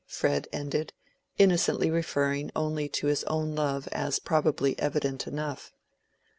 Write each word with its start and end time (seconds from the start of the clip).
Fred 0.07 0.47
ended, 0.51 0.93
innocently 1.37 1.91
referring 1.91 2.49
only 2.55 2.89
to 2.89 3.05
his 3.05 3.23
own 3.25 3.53
love 3.53 3.87
as 3.91 4.17
probably 4.17 4.73
evident 4.79 5.27
enough. 5.27 5.71